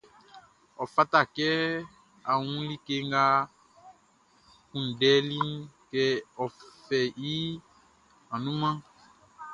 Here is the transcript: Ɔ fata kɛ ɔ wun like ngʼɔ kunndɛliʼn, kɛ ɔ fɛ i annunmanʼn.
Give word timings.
Ɔ 0.81 0.83
fata 0.93 1.19
kɛ 1.35 1.47
ɔ 2.31 2.33
wun 2.45 2.61
like 2.69 2.89
ngʼɔ 3.09 3.25
kunndɛliʼn, 4.69 5.51
kɛ 5.91 6.03
ɔ 6.41 6.45
fɛ 6.87 6.99
i 7.33 7.35
annunmanʼn. 8.33 8.77